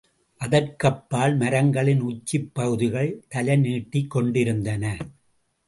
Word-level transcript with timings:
அதற்கப்பால், 0.41 1.35
மரங்களின் 1.35 2.01
உச்சிப் 2.01 2.49
பகுதிகள் 2.53 3.23
தலைநீட்டிக் 3.27 4.09
கொண்டிருந்தன. 4.09 4.97